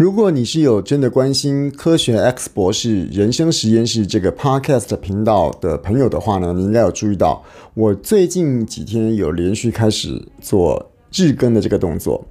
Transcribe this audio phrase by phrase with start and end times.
[0.00, 7.44] 如果你是有真的关心科学 X 博士人生实验室这个 Podcast 频道的朋友的话呢，你应该有注意到，
[7.74, 12.24] 我最近几天有连续开始做日更的这个动作。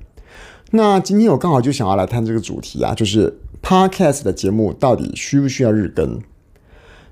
[0.72, 6.20] 那今天我刚好就想要来谈这个主题啊，就是 Podcast 的节目到底需不需要日更？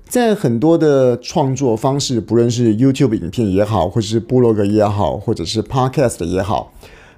[0.08, 6.72] 在很多的创作方式，不论是 YouTube 影片也好，或者是部落格也好，或者是 Podcast 也好，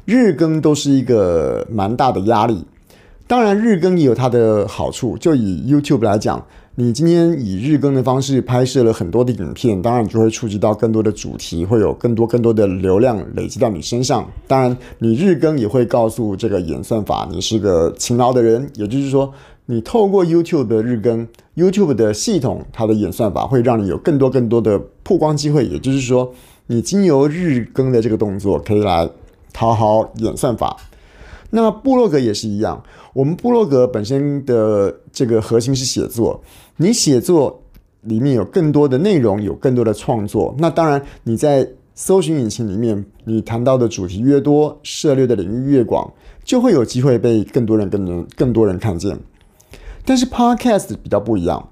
[0.05, 2.67] 日更都是一个蛮大的压力。
[3.31, 5.17] 当然，日更也有它的好处。
[5.17, 14.29] 就以 YouTube 来讲，你今天以日更的方式拍摄了很多的影片，当然你就会触及到更多的主题，会有更多更多的流量累积到你身上。
[14.49, 18.69] 当然，你日更也会告诉这个演算法，你是个勤劳的人。
[18.75, 19.33] 也就是说，
[19.67, 25.65] 你透过 YouTube 的日更，YouTube 的系统它的演算法会让你有更多更多的曝光机会。
[25.65, 26.33] 也就是说，
[26.67, 29.09] 你经由日更的这个动作，可以来
[29.53, 30.77] 讨好演算法。
[31.53, 32.81] 那部落格也是一样，
[33.13, 36.41] 我们部落格本身的这个核心是写作，
[36.77, 37.61] 你写作
[38.03, 40.55] 里面有更多的内容，有更多的创作。
[40.59, 46.13] 那当然，你在搜寻引擎里面，你谈到的主题越多，涉猎的领域越广，
[46.45, 49.19] 就会有机会被更多人、更多、更多人看见。
[50.05, 51.69] 但是 Podcast 比较不一样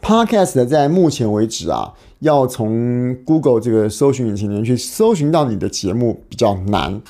[0.00, 7.02] ，Podcast 在目前为止啊，要从 Google 这个搜寻引擎里面去搜寻到你的节目比较难，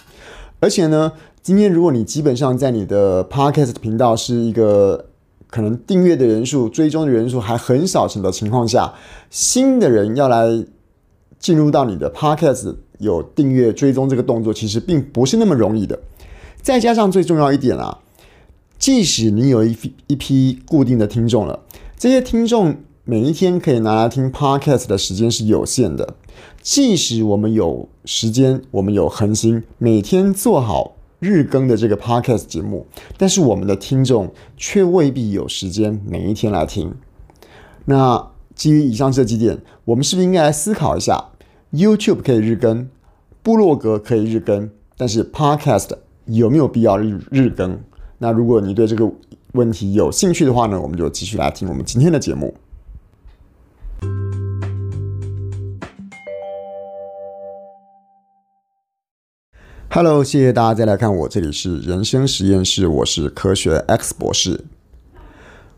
[0.58, 1.12] 而且呢。
[1.42, 5.06] 今天，如果你基本上在你的 Podcast 频道是一个
[5.50, 8.94] 可能订阅的人数、追踪的人数还很少的情况下，
[9.28, 10.64] 新的人要来
[11.40, 15.98] 进入到你的 Podcast 有订阅追踪这个动作，其实并不是那么容易的。
[16.62, 17.98] 再加上最重要一点啊，
[18.78, 19.76] 即使你有一
[20.06, 21.58] 一批固定的听众了，
[21.98, 26.14] 这些听众每一天可以拿来听 Podcast 的时间是有限的。
[26.60, 30.94] 即使我们有时间，我们有恒心，每天做好。
[31.22, 32.84] 日更的这个 podcast 节目，
[33.16, 36.92] 但是我们的听众却未必有时间每一天来听。
[37.84, 41.26] 那基于以上这几点，我们是不是应该来思考一下
[41.72, 42.88] ？YouTube 可以日更，
[43.40, 45.90] 部落格可以日更，但是 podcast
[46.26, 47.78] 有没有必要日日更？
[48.18, 49.08] 那如果你对这个
[49.52, 52.52] 问题有兴趣的话呢，我们就继续来听我们今天的节目。
[59.94, 64.64] Hello，谢谢大家再来看我，这里是人生实验室，我是科学 X 博士。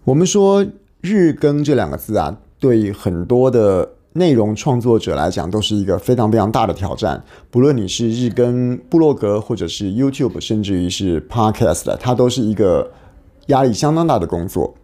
[0.04, 0.64] 我们说
[1.00, 7.24] 日更这两个字啊，对很多的内容创作者来讲，都是一个非常非常大的挑战。
[7.50, 12.92] 不论你是日更部落格，或者是 YouTube，甚至于是 Podcast，它都是一个
[13.46, 14.76] 压力相当大的工作。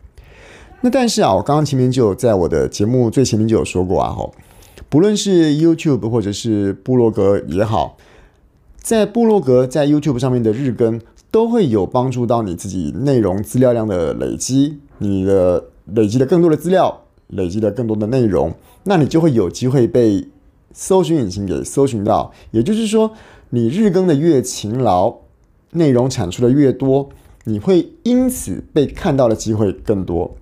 [0.81, 4.35] 那但是啊，我刚刚前面就有在我的节目最前面就有说过啊，吼，
[4.89, 7.97] 不论是 YouTube 或者是部落格也好。
[8.81, 18.55] 在部落格、在 YouTube 上面的日更都会有帮助到你自己内容资料量的累积，你的累积了更多的资料，累积了更多的内容，
[18.85, 20.27] 那你就会有机会被
[20.73, 22.33] 搜寻引擎给搜寻到。
[22.51, 23.13] 也就是说，
[23.51, 25.19] 你日更的越勤劳，
[25.73, 27.11] 内容产出的越多，
[27.45, 30.35] 你会因此被看到的机会更多。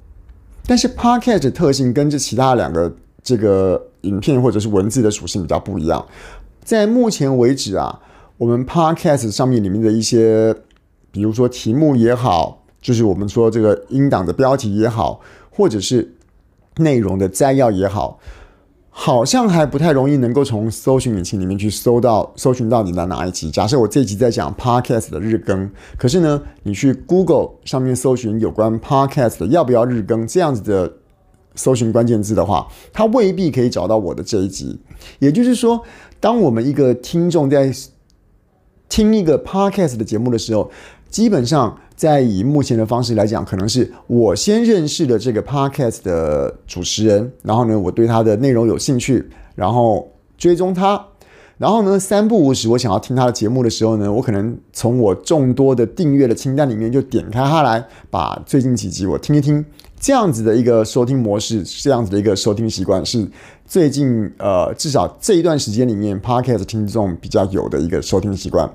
[0.64, 6.06] 但是 Podcast 特性跟这其他两个这个影片或者是文字的属性比较不一样，
[6.62, 8.00] 在目前为止啊。
[8.38, 10.54] 我们 Podcast 上面里面的一些，
[11.10, 16.14] 比如说题目也好，就是我们说这个音档的标题也好，或者是
[16.76, 18.20] 内容的摘要也好，
[18.90, 23.50] 好像还不太容易能够从搜寻引擎里面去搜到、搜寻到你的哪一集。
[23.50, 30.92] 假设我这一集在讲 Podcast 的日更，可是呢，你去 Google 上面搜寻有关 Podcast 的要不要日更这样子的
[31.56, 34.78] 搜寻关键字的话，它未必可以找到我的这一集。
[35.18, 35.82] 也就是说，
[36.20, 37.72] 当我们一个听众在
[38.88, 40.70] 听一个 podcast 的节目的时候，
[41.08, 51.06] 基本上在以目前的方式来讲，可能是我先认识了这个 podcast 的主持人，然后呢，我对他的内容有兴趣，然后追踪他，
[51.56, 59.64] 然后呢，三不五时我想要听他的节目的时候呢，我可能从我众多的订阅的清单里面就点开他来，把最近几集我听一听。
[60.00, 63.28] 这样子的一个收听模式，这样子的一个收听习惯，是
[63.66, 68.70] 最近呃至少这一段时间里面，Podcast 听众比较有的一个收听习惯。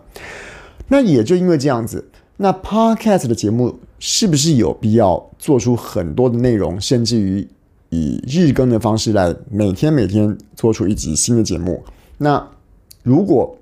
[0.90, 7.48] 那也就因为这样子，那 Podcast 的节目是不是有必要做出很多的内容，甚至于
[7.90, 11.84] 以日更的方式来每天每天做出一集新的节目？
[12.18, 12.46] 那
[13.02, 13.58] 如果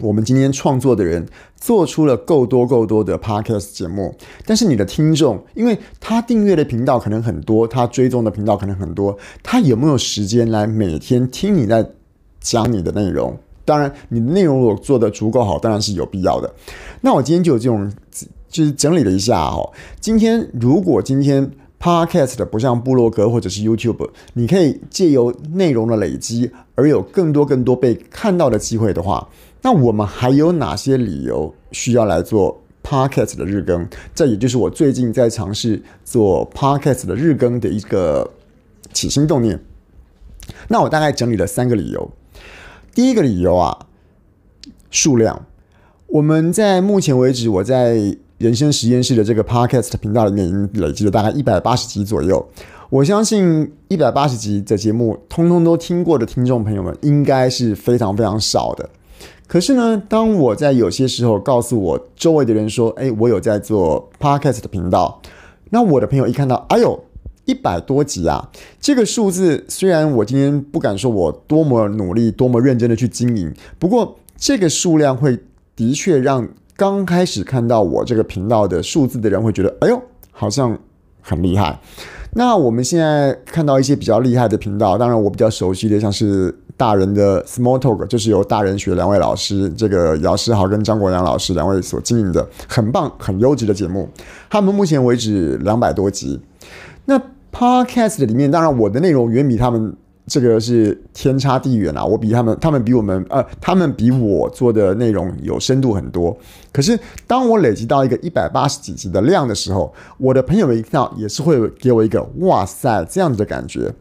[0.00, 1.26] 我们今天创作的人
[1.56, 4.14] 做出了够多够多的 podcast 节目，
[4.44, 11.88] 但是你的听众，因为他订阅的频道可能很多，他追踪的频道可能很多，他有没有时间来每天听你在
[12.40, 13.38] 讲你的内容？
[13.64, 16.54] 当然，你的内容如果做得足够好，当然是有必要的。
[17.00, 17.90] 那我今天就有这种
[18.48, 19.72] 就是整理了一下哦。
[19.98, 21.50] 今天如果今天
[21.80, 29.28] Podcast 不像部落格或者是 YouTube，你可以借由内容的累积而有更多更多被看到的机会的话，
[29.62, 33.88] 那我们还有哪些理由需要来做 Podcast 的日更？
[34.14, 38.30] 这也就是我最近在尝试做 Podcast 的日更的一个
[38.92, 39.60] 起心动念。
[40.68, 42.10] 那我大概整理了三个理由。
[42.94, 43.86] 第一个理由啊，
[44.90, 45.44] 数量。
[46.06, 52.46] 我们在目前为止，我在人生实验室的这个 Podcast 频道里面已经累积了大概一百八十集左右。
[52.90, 58.90] 我相信一百八十集的节目，通通都听过的听众朋友们，应该是非常非常少的。
[59.46, 65.22] 可是呢，当我在有些时候告诉我周围的人说：“哎，我有在做 Podcast 的频道。”
[65.70, 67.04] 那我的朋友一看到，哎呦，
[67.46, 68.50] 一百多集啊！
[68.78, 75.38] 这个数字虽然我今天不敢说我多么努力、多么认真的去经营，不过这个数量会。
[75.74, 80.78] 的确，让刚开始看到我这个频道的数字的人会觉得，哎呦，好像
[81.22, 81.80] 很厉害。
[82.32, 94.08] 那我们现在看到一些比较厉害的频道，当然我比较熟悉的，像是大人的 Small Talk，就是由大人学两位老师，这个姚诗豪跟张国良老师两位所经营的，很棒、很优质的节目。
[94.50, 96.38] 他们目前为止两百多集。
[97.06, 97.18] 那
[97.50, 99.96] Podcast 里面，当然我的内容远比他们。
[100.28, 102.04] 这个是天差地远啊！
[102.04, 106.36] 我比他们，他们比我们，呃，他们比我做的内容有深度很多。
[106.72, 113.94] 可是，当我累积到一个一百八十几集的量的时候，我的朋友们一看到也是会给我一个“哇塞”这样子的感觉。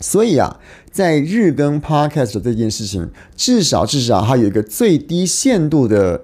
[0.00, 0.58] 所以啊，
[0.90, 6.20] 在日更 Podcast 这件事情，至少至少它有一个最低限度的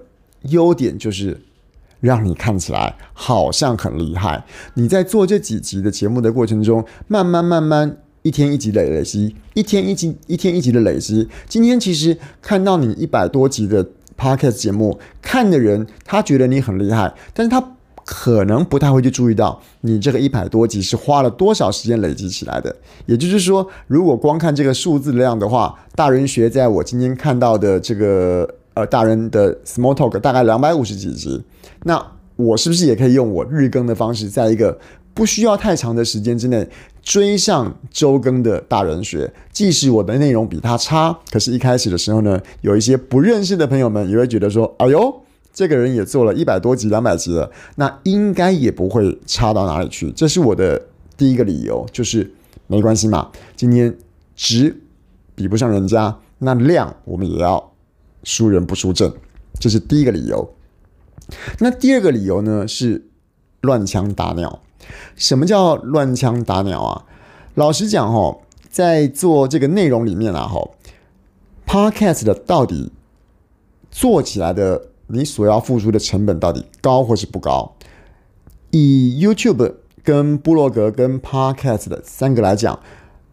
[0.49, 1.39] 优点，就是
[2.01, 4.43] 让你看起来好像很厉害。
[4.73, 7.95] 你在做这几集的节目的过程中，慢慢慢慢。
[8.23, 11.27] 一天一集的累积，一天一集，一天一集的累积。
[11.47, 13.85] 今天其实看到你一百多集的
[14.17, 17.75] Podcast 节目，看的人他觉得你很厉害，但是他
[18.05, 22.75] 可能不太会去注意到你这个一百多集是花了多少时间累积起来的。
[23.07, 31.41] 也就是说，如果光看这个数字量的话，大人学在我今天看到的这个呃大人的 Small Talk 大概两百五十几集，
[31.83, 34.77] 那我是不是也可以用我日更的方式，在一个
[35.13, 36.67] 不需要太长的时间之内，
[37.01, 45.21] 追上周更的大人学，即使我的内容比他差，可是，一开始的时候呢，有一些不认识的朋友们也会觉得说：“哎呦，
[45.53, 50.81] 这个人也做了一百多集、两百集了，那应该也不会差到哪里去。”这是我的
[51.17, 52.31] 第一个理由，就是
[52.67, 53.97] 没关系嘛，今天
[54.35, 54.81] 值
[55.35, 57.73] 比不上人家，那量我们也要
[58.23, 59.11] 输人不输阵，
[59.59, 60.53] 这是第一个理由。
[61.59, 63.07] 那第二个理由呢，是
[63.61, 64.61] 乱枪打鸟。
[65.15, 67.05] 什么叫乱枪打鸟啊？
[67.55, 70.69] 老实讲哦，在做这个内容里面啊哈
[71.67, 72.91] ，Podcast 的到底
[73.89, 77.75] 做起来的，你所要付出的成本到底高或是不高？
[78.71, 79.73] 以 YouTube
[80.03, 82.79] 跟部落格跟 Podcast 的三个来讲，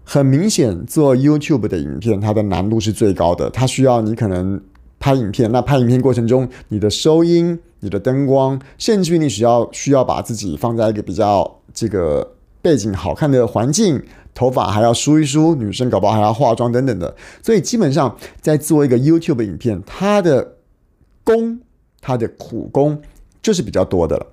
[0.04, 4.60] 很明显做 YouTube 的影片，它的难度是最高的，它需要你可能。
[4.98, 14.02] 拍影片，那拍影片过程中，你的收音、你的灯光，甚至于你需要需要把自己放在一个比较这个背景好看的环境，
[14.34, 17.14] 头发还要梳一梳，女生搞不好还要化妆等等的。
[17.42, 20.56] 所以基本上在做一个 YouTube 影片，它的
[21.22, 21.60] 工、
[22.00, 23.00] 它的苦工
[23.40, 24.26] 就是比较多的了。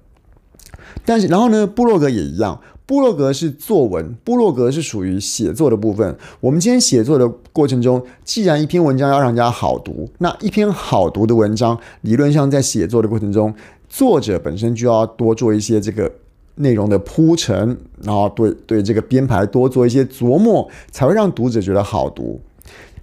[1.06, 2.60] 但是然后呢，部落格也一样。
[2.88, 6.15] 部落格是作文，部落格是属于写作的部分。
[6.39, 13.51] 我们今天写作的过程中，既然一篇文章要让人家好读，那一篇好读的文章，理论上在写作的过程中，
[13.89, 16.12] 作者本身就要多做一些这个
[16.56, 22.39] 内容的铺陈，然后对对这个编排多做一些琢磨，才会让读者觉得好读。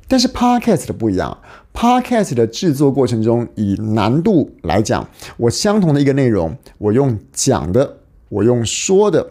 [0.07, 1.37] 但是 Podcast 的不一样
[1.75, 5.09] ，Podcast 的制作过程中，以难度来讲，
[5.39, 7.97] 我相同的一个内容，我用讲的，
[8.29, 9.27] 我用说的。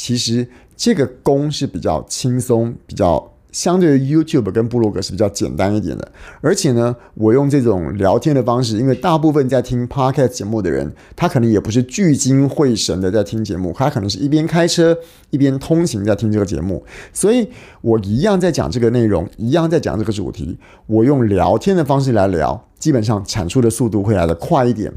[0.00, 6.12] 其实这个工是比较轻松，比较相对于 YouTube 跟部落格是比较简单一点的。
[6.40, 14.96] 而且呢，我用这种聊天的方式，因为大部分在听 Podcast 节目的人，他可能也不是聚精会神的在听节目，他可能是一边开车
[15.28, 16.82] 一边通勤在听这个节目。
[17.12, 17.46] 所以
[17.82, 24.90] 我一样在讲这个内容，一样在讲这个主题，我用聊天的方式来聊，基本上产出的速度会来得快一点。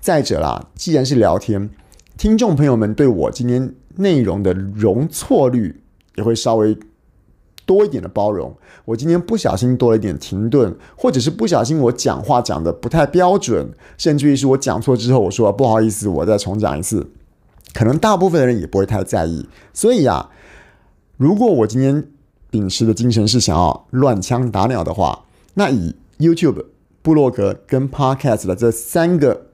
[0.00, 1.68] 再者啦，既然是聊天，
[2.16, 3.74] 听众朋友们对我今天。
[4.00, 5.82] 内容的容错率
[6.16, 6.76] 也会稍微
[7.64, 8.56] 多一点的包容。
[8.86, 17.10] 我今天不小心多了一点停顿，或者是不小心我讲话讲的不太标准，甚至于是我讲错之后，我说不好意思，我再重讲一次，
[17.72, 19.48] 可能大部分的人也不会太在意。
[19.72, 20.30] 所以啊，
[21.16, 22.08] 如果我今天
[22.50, 26.64] 秉持的精神是想要乱枪打鸟的话，那以 YouTube、
[27.02, 29.49] 布洛格跟 Podcast 的这三个。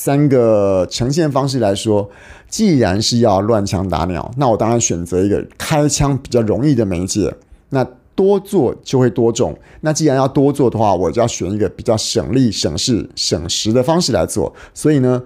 [0.00, 2.08] 三个呈现方式来说，
[2.48, 7.34] 既然是要乱枪打鸟，那我当然选择一个开枪比较容易的媒介。
[7.70, 9.58] 那多做就会多种。
[9.80, 14.54] 那既然要多做的话，我就要选一个比较省力、省事、省时的方式来做。
[14.72, 15.20] 所以呢，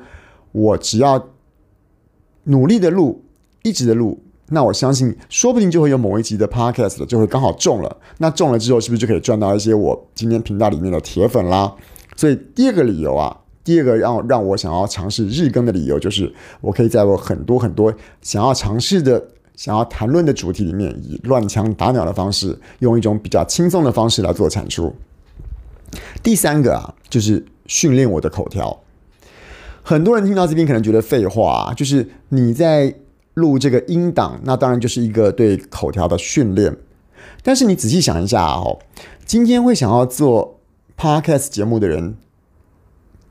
[0.52, 1.22] 我只要
[2.44, 3.22] 努力的录，
[3.62, 7.98] 一直的录，那我相信，说不定就会有某一集的 podcast 就会刚好中了。
[8.16, 11.74] 那中了之后，是不是就可以赚到一些我今天频道里面的铁粉啦？
[12.16, 13.36] 所以第二个理由啊。
[13.64, 24.94] 第二个让让我想要尝试日更的理由，就是我可以在我很多很多想要尝试的、想要谈论的主题里面，以乱枪打鸟的方式，用一种比较轻松的方式来做产出。
[26.22, 28.80] 第三个啊，就是训练我的口条。
[29.82, 32.94] 很多人听到这边可能觉得废话啊，就是你在
[33.34, 36.76] 录这个音档，那当然就是一个对口条的训练。
[37.42, 38.78] 但是你仔细想一下哦，
[39.24, 40.58] 今天会想要做
[40.98, 42.16] Podcast 节目的人。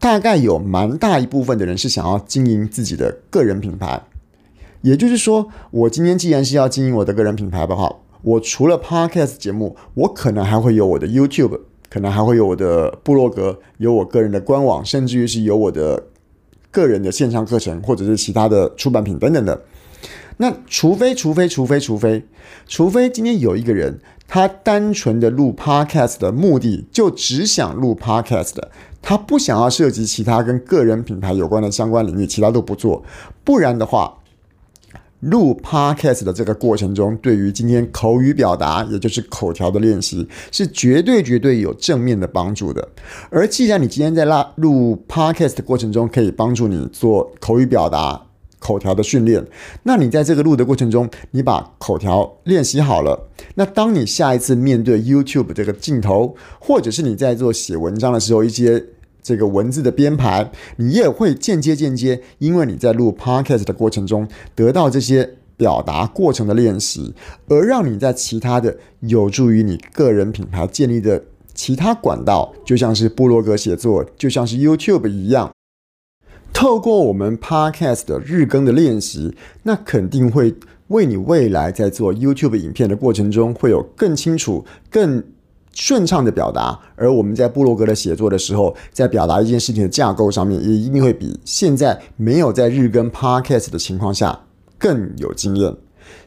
[0.01, 4.01] 大概有蛮大一部分的人是想要经营自己的个人品牌，
[4.81, 16.07] 也就是说，我今天既然是要经营我的个人品牌的话，我除了 Podcast 节目，我可能还会有我的 YouTube，可能还会有我的部落格，有我个人的官网，甚至于是有我的
[16.71, 19.61] 个人的线上课程，或者是其他的出版品等等的。
[20.37, 22.25] 那除非，除非，除非，除非，
[22.65, 23.99] 除非今天有一个人，
[24.33, 28.55] 他单纯的录 Podcast 的目的就只想录 Podcast。
[29.01, 33.03] 他不想要涉及其他跟个人品牌有关的相关领域，其他都不做。
[33.43, 34.19] 不然的话，
[35.19, 42.87] 录 Podcast 的这个过程中，对于今天口语表达，也就是口条的练习，是绝对绝对有正面的帮助的。
[43.29, 48.27] 而既然你今天在拉录 Podcast 的过程中，可以帮助你做口语表达。
[48.61, 49.43] 口条的训练，
[49.83, 58.85] 那你在这个录的过程中，你把口条练习好了，那当你下一次面对 YouTube 这个镜头，或者是你在做写文章的时候，一些
[59.23, 67.15] 这个文字的编排，你也会间接间接，因为你在录 Podcast 的过程中得到这些表达过程的练习，
[67.47, 71.23] 而让你在其他的有助于你个人品牌建立的
[71.55, 75.51] 其他管道，就像是部落格写作，就像是 YouTube 一样。
[76.53, 80.53] 透过我们 Podcast 的日更的练习，那肯定会
[80.87, 85.23] 为你未来在做 YouTube 影片的过程中，会有更清楚、更
[85.73, 86.79] 顺畅的表达。
[86.95, 94.39] 而我们在部落格的写作的时候，在表达一件事情的架构上面，也一定会比现在没有在日更 Podcast 的情况下
[94.77, 95.75] 更有经验。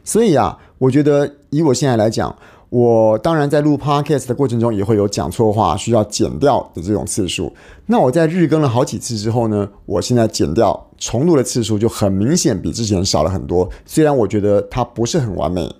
[0.03, 2.35] 所以啊，我觉得以我现在来讲。
[2.75, 7.49] 我当然在录 Podcast 的过程中也会有讲错话需要剪掉的这种次数。
[7.85, 13.69] 那我在日更了好几次之后呢，我现在剪掉重录的次数就很明显比之前少了很多。
[13.85, 15.73] 虽然我觉得它不是很完美，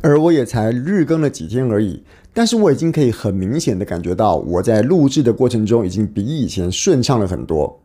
[0.00, 7.80] 而我也才日更了几天而已，但是我已经可以很明显的感觉到我在录制的过程中已经比以前顺畅了很多。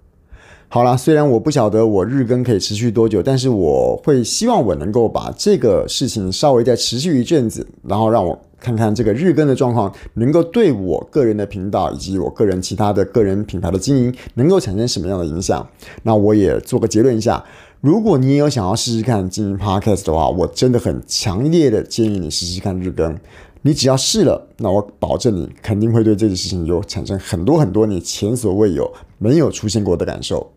[0.67, 15.65] 好啦，虽然我不晓得我日更可以持续多久，但是我会希望我能够把这个事情稍微再持续一阵子，然后让我看看这个日更的状况能够对我个人的频道以及我个人其他的个人品牌的经营能够产生什么样的影响。
[16.03, 17.41] 那我也做个结论一下，
[17.79, 23.17] 如果你也有想要试试看经营 Podcast 的话，我真的很强烈的建议你试试看日更。
[23.61, 30.51] 你只要试了，那我保证你肯定会对这件事情有产生很多很多你前所未有、没有出现过的感受。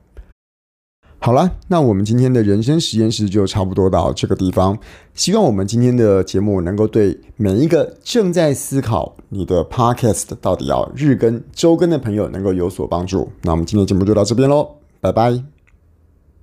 [1.20, 4.78] 好了，那我们今天的人生实验室就差不多到这个地方。
[5.14, 13.28] 希望我们今天的节目能够对每一个正在思考你的 podcast 到底要日更、周更的朋友能够有所帮助。
[13.42, 15.57] 那我们今天节目就到这边喽，拜拜。